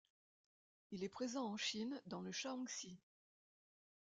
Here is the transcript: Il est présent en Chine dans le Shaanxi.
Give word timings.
Il 0.89 1.03
est 1.03 1.09
présent 1.09 1.45
en 1.45 1.57
Chine 1.57 2.01
dans 2.07 2.21
le 2.21 2.31
Shaanxi. 2.31 2.97